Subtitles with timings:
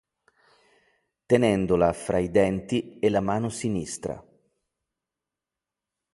[1.31, 4.19] Tenendola fra i denti e la mano sinistra.